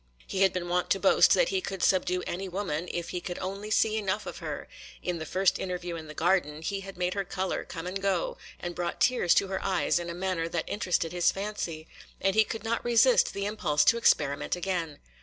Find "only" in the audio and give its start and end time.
3.37-3.69